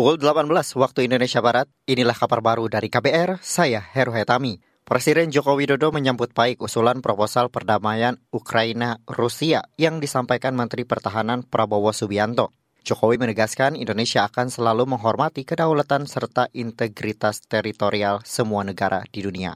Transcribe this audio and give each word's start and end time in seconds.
Pukul 0.00 0.16
18 0.16 0.48
waktu 0.80 1.12
Indonesia 1.12 1.44
Barat, 1.44 1.68
inilah 1.84 2.16
kabar 2.16 2.40
baru 2.40 2.72
dari 2.72 2.88
KBR, 2.88 3.36
saya 3.44 3.84
Heru 3.84 4.16
Hetami. 4.16 4.56
Presiden 4.88 5.28
Joko 5.28 5.60
Widodo 5.60 5.92
menyambut 5.92 6.32
baik 6.32 6.64
usulan 6.64 7.04
proposal 7.04 7.52
perdamaian 7.52 8.16
Ukraina-Rusia 8.32 9.68
yang 9.76 10.00
disampaikan 10.00 10.56
Menteri 10.56 10.88
Pertahanan 10.88 11.44
Prabowo 11.44 11.92
Subianto. 11.92 12.56
Jokowi 12.80 13.20
menegaskan 13.20 13.76
Indonesia 13.76 14.24
akan 14.24 14.48
selalu 14.48 14.88
menghormati 14.88 15.44
kedaulatan 15.44 16.08
serta 16.08 16.48
integritas 16.56 17.44
teritorial 17.44 18.24
semua 18.24 18.64
negara 18.64 19.04
di 19.04 19.20
dunia. 19.20 19.52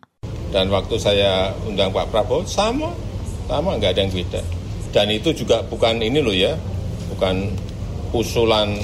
Dan 0.53 0.69
waktu 0.69 1.01
saya 1.01 1.57
undang 1.65 1.89
Pak 1.89 2.13
Prabowo, 2.13 2.45
sama, 2.45 2.93
sama 3.49 3.81
nggak 3.81 3.97
ada 3.97 4.01
yang 4.05 4.13
beda. 4.13 4.45
Dan 4.93 5.09
itu 5.09 5.33
juga 5.33 5.65
bukan 5.65 6.05
ini 6.05 6.21
loh 6.21 6.37
ya, 6.37 6.53
bukan 7.17 7.49
usulan 8.13 8.77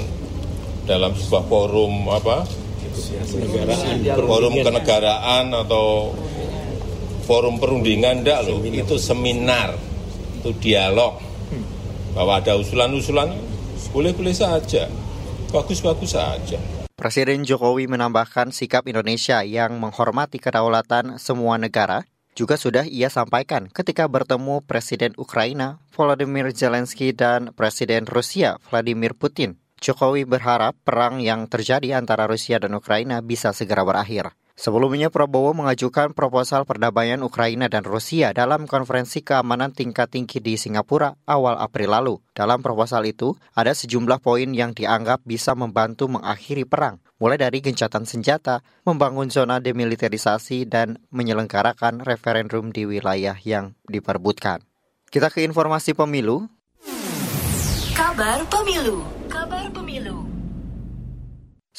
dalam 0.85 1.13
sebuah 1.13 1.43
forum 1.45 2.09
apa? 2.09 2.45
Forum 4.17 4.53
kenegaraan 4.61 5.53
atau 5.53 6.15
forum 7.25 7.61
perundingan 7.61 8.25
enggak 8.25 8.43
loh 8.45 8.59
itu 8.65 8.97
seminar 8.97 9.77
itu 10.41 10.51
dialog. 10.57 11.21
Bahwa 12.11 12.43
ada 12.43 12.59
usulan-usulan 12.59 13.31
boleh-boleh 13.95 14.35
saja. 14.35 14.91
Bagus-bagus 15.51 16.15
saja. 16.15 16.59
Presiden 16.95 17.41
Jokowi 17.41 17.89
menambahkan 17.89 18.53
sikap 18.53 18.85
Indonesia 18.85 19.41
yang 19.41 19.81
menghormati 19.81 20.37
kedaulatan 20.37 21.17
semua 21.17 21.57
negara 21.57 22.05
juga 22.31 22.55
sudah 22.55 22.87
ia 22.87 23.11
sampaikan 23.11 23.67
ketika 23.67 24.07
bertemu 24.07 24.63
Presiden 24.63 25.11
Ukraina 25.19 25.83
Volodymyr 25.91 26.55
Zelensky 26.55 27.11
dan 27.11 27.51
Presiden 27.51 28.07
Rusia 28.07 28.55
Vladimir 28.71 29.11
Putin 29.17 29.59
Jokowi 29.81 30.29
berharap 30.29 30.77
perang 30.85 31.17
yang 31.17 31.49
terjadi 31.49 31.97
antara 31.97 32.29
Rusia 32.29 32.61
dan 32.61 32.77
Ukraina 32.77 33.25
bisa 33.25 33.49
segera 33.49 33.81
berakhir. 33.81 34.29
Sebelumnya 34.53 35.09
Prabowo 35.09 35.57
mengajukan 35.57 36.13
proposal 36.13 36.69
perdamaian 36.69 37.17
Ukraina 37.25 37.65
dan 37.65 37.81
Rusia 37.81 38.29
dalam 38.29 38.69
konferensi 38.69 39.25
keamanan 39.25 39.73
tingkat 39.73 40.13
tinggi 40.13 40.37
di 40.37 40.53
Singapura 40.53 41.17
awal 41.25 41.57
April 41.57 41.97
lalu. 41.97 42.15
Dalam 42.29 42.61
proposal 42.61 43.09
itu, 43.09 43.33
ada 43.57 43.73
sejumlah 43.73 44.21
poin 44.21 44.53
yang 44.53 44.77
dianggap 44.77 45.25
bisa 45.25 45.57
membantu 45.57 46.13
mengakhiri 46.13 46.69
perang, 46.69 47.01
mulai 47.17 47.41
dari 47.41 47.57
gencatan 47.57 48.05
senjata, 48.05 48.61
membangun 48.85 49.33
zona 49.33 49.57
demilitarisasi, 49.57 50.69
dan 50.69 51.01
menyelenggarakan 51.09 52.05
referendum 52.05 52.69
di 52.69 52.85
wilayah 52.85 53.41
yang 53.41 53.73
diperbutkan. 53.89 54.61
Kita 55.09 55.33
ke 55.33 55.41
informasi 55.41 55.97
pemilu. 55.97 56.45
Kabar 57.97 58.45
pemilu. 58.45 59.20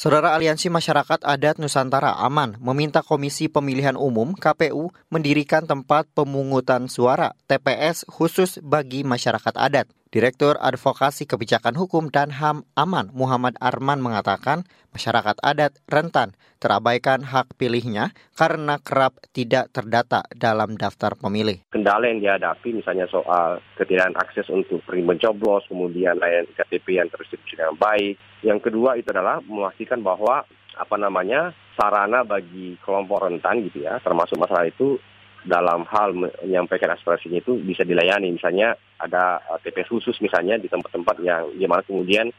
Saudara 0.03 0.35
Aliansi 0.35 0.67
Masyarakat 0.67 1.23
Adat 1.23 1.63
Nusantara 1.63 2.11
Aman 2.19 2.59
meminta 2.59 2.99
Komisi 2.99 3.47
Pemilihan 3.47 3.95
Umum 3.95 4.35
KPU 4.35 4.91
mendirikan 5.07 5.63
tempat 5.63 6.11
pemungutan 6.11 6.91
suara 6.91 7.31
TPS 7.47 8.03
khusus 8.11 8.59
bagi 8.59 9.07
masyarakat 9.07 9.55
adat. 9.55 9.87
Direktur 10.13 10.61
Advokasi 10.61 11.25
Kebijakan 11.25 11.73
Hukum 11.73 12.13
dan 12.13 12.29
HAM 12.29 12.69
Aman 12.77 13.09
Muhammad 13.17 13.57
Arman 13.57 13.97
mengatakan 13.97 14.61
masyarakat 14.93 15.41
adat 15.41 15.73
rentan 15.89 16.37
terabaikan 16.61 17.25
hak 17.25 17.57
pilihnya 17.57 18.13
karena 18.37 18.77
kerap 18.77 19.17
tidak 19.33 19.73
terdata 19.73 20.21
dalam 20.37 20.77
daftar 20.77 21.17
pemilih. 21.17 21.65
Kendala 21.73 22.13
yang 22.13 22.21
dihadapi 22.21 22.77
misalnya 22.77 23.09
soal 23.09 23.57
ketidakan 23.73 24.13
akses 24.21 24.45
untuk 24.53 24.85
mencoblos, 24.85 25.65
kemudian 25.65 26.21
layanan 26.21 26.45
KTP 26.61 27.01
yang 27.01 27.09
terdistribusi 27.09 27.57
dengan 27.57 27.73
baik. 27.81 28.13
Yang 28.45 28.69
kedua 28.69 28.93
itu 29.01 29.09
adalah 29.09 29.41
memastikan 29.41 30.05
bahwa 30.05 30.45
apa 30.77 30.95
namanya 31.01 31.57
sarana 31.73 32.21
bagi 32.21 32.77
kelompok 32.85 33.25
rentan 33.25 33.65
gitu 33.65 33.81
ya, 33.81 33.97
termasuk 33.97 34.37
masalah 34.37 34.69
itu 34.69 35.01
dalam 35.43 35.83
hal 35.87 36.15
menyampaikan 36.15 36.91
aspirasinya 36.95 37.39
itu 37.43 37.59
bisa 37.59 37.83
dilayani. 37.83 38.31
Misalnya 38.31 38.75
ada 38.99 39.43
eh, 39.43 39.59
TPS 39.63 39.91
khusus 39.91 40.15
misalnya 40.23 40.55
di 40.55 40.71
tempat-tempat 40.71 41.19
yang 41.19 41.51
di 41.53 41.67
mana 41.67 41.83
kemudian 41.83 42.31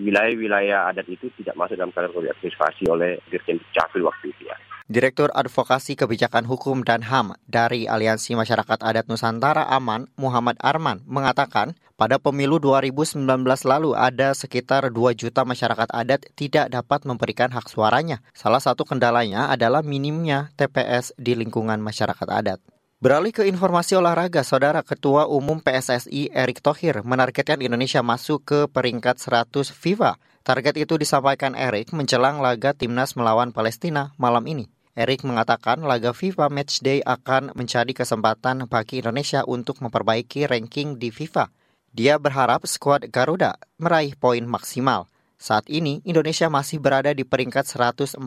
wilayah-wilayah 0.00 0.90
adat 0.90 1.06
itu 1.06 1.28
tidak 1.36 1.54
masuk 1.54 1.76
dalam 1.76 1.92
kategori 1.92 2.32
administrasi 2.32 2.88
oleh 2.88 3.20
Dirjen 3.28 3.60
Dukcapil 3.60 4.02
waktu 4.02 4.32
itu 4.32 4.48
ya. 4.48 4.56
Direktur 4.90 5.30
Advokasi 5.30 5.94
Kebijakan 5.94 6.50
Hukum 6.50 6.82
dan 6.82 7.06
HAM 7.06 7.38
dari 7.46 7.86
Aliansi 7.86 8.34
Masyarakat 8.34 8.82
Adat 8.82 9.06
Nusantara 9.06 9.62
Aman, 9.70 10.10
Muhammad 10.18 10.58
Arman, 10.58 11.06
mengatakan 11.06 11.78
pada 11.94 12.18
pemilu 12.18 12.58
2019 12.58 13.22
lalu 13.70 13.94
ada 13.94 14.34
sekitar 14.34 14.90
2 14.90 15.14
juta 15.14 15.46
masyarakat 15.46 15.94
adat 15.94 16.26
tidak 16.34 16.74
dapat 16.74 17.06
memberikan 17.06 17.54
hak 17.54 17.70
suaranya. 17.70 18.18
Salah 18.34 18.58
satu 18.58 18.82
kendalanya 18.82 19.46
adalah 19.54 19.86
minimnya 19.86 20.50
TPS 20.58 21.14
di 21.14 21.38
lingkungan 21.38 21.78
masyarakat 21.78 22.26
adat. 22.26 22.58
Beralih 23.00 23.32
ke 23.32 23.48
informasi 23.48 23.96
olahraga, 23.96 24.44
Saudara 24.44 24.84
Ketua 24.84 25.24
Umum 25.24 25.56
PSSI 25.64 26.36
Erick 26.36 26.60
Thohir 26.60 27.00
menargetkan 27.00 27.64
Indonesia 27.64 28.04
masuk 28.04 28.44
ke 28.44 28.58
peringkat 28.68 29.16
100 29.16 29.72
FIFA. 29.72 30.20
Target 30.44 30.84
itu 30.84 31.00
disampaikan 31.00 31.56
Erick 31.56 31.96
menjelang 31.96 32.44
laga 32.44 32.76
timnas 32.76 33.16
melawan 33.16 33.56
Palestina 33.56 34.12
malam 34.20 34.44
ini. 34.44 34.68
Erik 34.92 35.24
mengatakan 35.24 35.80
laga 35.80 36.12
FIFA 36.12 36.52
Matchday 36.52 37.00
akan 37.00 37.56
menjadi 37.56 37.88
kesempatan 37.96 38.68
bagi 38.68 39.00
Indonesia 39.00 39.48
untuk 39.48 39.80
memperbaiki 39.80 40.44
ranking 40.44 41.00
di 41.00 41.08
FIFA. 41.08 41.48
Dia 41.96 42.20
berharap 42.20 42.68
skuad 42.68 43.08
Garuda 43.08 43.56
meraih 43.80 44.12
poin 44.12 44.44
maksimal. 44.44 45.08
Saat 45.40 45.72
ini 45.72 46.04
Indonesia 46.04 46.52
masih 46.52 46.84
berada 46.84 47.16
di 47.16 47.24
peringkat 47.24 47.64
149 47.64 48.20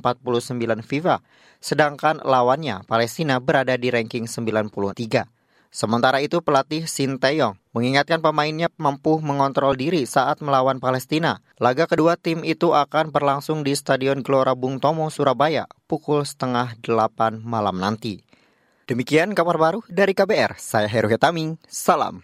FIFA, 0.82 1.22
sedangkan 1.62 2.26
lawannya 2.26 2.82
Palestina 2.90 3.38
berada 3.38 3.78
di 3.78 3.94
ranking 3.94 4.26
93. 4.26 5.30
Sementara 5.74 6.22
itu 6.22 6.38
pelatih 6.42 6.86
Sinteyong 6.86 7.58
mengingatkan 7.74 8.22
pemainnya 8.22 8.70
mampu 8.78 9.18
mengontrol 9.22 9.74
diri 9.74 10.06
saat 10.06 10.38
melawan 10.42 10.78
Palestina. 10.78 11.42
Laga 11.58 11.90
kedua 11.90 12.14
tim 12.14 12.46
itu 12.46 12.78
akan 12.78 13.10
berlangsung 13.10 13.66
di 13.66 13.74
Stadion 13.74 14.22
Gelora 14.22 14.54
Bung 14.54 14.78
Tomo, 14.78 15.10
Surabaya 15.10 15.66
pukul 15.90 16.26
setengah 16.30 16.78
delapan 16.82 17.42
malam 17.42 17.82
nanti. 17.82 18.22
Demikian 18.86 19.34
kabar 19.34 19.58
baru 19.58 19.82
dari 19.90 20.14
KBR, 20.14 20.62
saya 20.62 20.86
Heru 20.86 21.10
Hitaming, 21.10 21.58
salam. 21.66 22.22